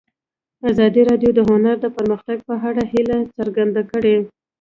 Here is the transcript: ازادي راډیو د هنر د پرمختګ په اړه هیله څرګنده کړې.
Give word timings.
ازادي 0.69 1.01
راډیو 1.09 1.31
د 1.35 1.39
هنر 1.49 1.75
د 1.81 1.85
پرمختګ 1.97 2.37
په 2.47 2.53
اړه 2.67 2.83
هیله 2.91 3.17
څرګنده 3.37 3.81
کړې. 3.91 4.15